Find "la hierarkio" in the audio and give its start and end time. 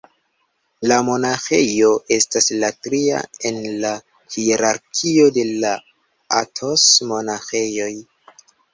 3.85-5.31